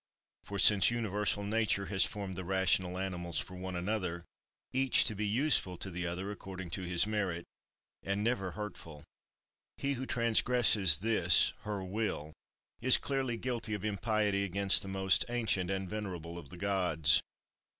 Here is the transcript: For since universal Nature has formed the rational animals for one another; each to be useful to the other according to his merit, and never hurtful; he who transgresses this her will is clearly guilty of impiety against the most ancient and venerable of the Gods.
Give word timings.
For 0.45 0.57
since 0.57 0.89
universal 0.89 1.43
Nature 1.43 1.85
has 1.85 2.03
formed 2.05 2.35
the 2.35 2.43
rational 2.43 2.97
animals 2.97 3.37
for 3.37 3.53
one 3.53 3.75
another; 3.75 4.25
each 4.73 5.03
to 5.03 5.13
be 5.13 5.27
useful 5.27 5.77
to 5.77 5.91
the 5.91 6.07
other 6.07 6.31
according 6.31 6.71
to 6.71 6.81
his 6.81 7.05
merit, 7.05 7.45
and 8.01 8.23
never 8.23 8.53
hurtful; 8.53 9.03
he 9.77 9.93
who 9.93 10.07
transgresses 10.07 10.97
this 11.01 11.53
her 11.59 11.83
will 11.83 12.33
is 12.81 12.97
clearly 12.97 13.37
guilty 13.37 13.75
of 13.75 13.85
impiety 13.85 14.43
against 14.43 14.81
the 14.81 14.87
most 14.87 15.23
ancient 15.29 15.69
and 15.69 15.87
venerable 15.87 16.39
of 16.39 16.49
the 16.49 16.57
Gods. 16.57 17.21